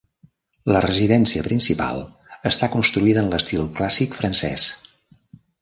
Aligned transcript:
La 0.75 0.79
residència 0.85 1.43
principal 1.49 2.01
està 2.53 2.71
construïda 2.79 3.25
en 3.27 3.31
l'estil 3.35 3.71
clàssic 3.79 4.21
francès. 4.23 4.69